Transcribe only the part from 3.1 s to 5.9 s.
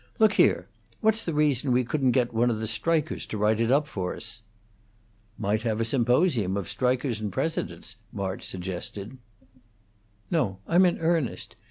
to write it up for us?" "Might have a